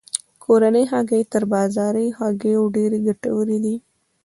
[0.43, 3.75] کورنۍ هګۍ تر بازاري هګیو ډیرې ګټورې دي.